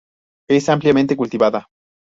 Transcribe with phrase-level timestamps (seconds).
[0.49, 1.67] Es ampliamente cultivada.